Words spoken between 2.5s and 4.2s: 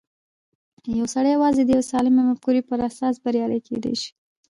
پر اساس بريالی کېدای شي.